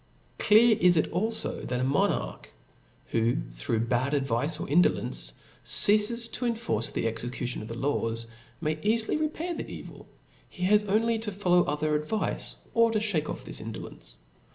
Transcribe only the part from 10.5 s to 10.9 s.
he r O F L A W S.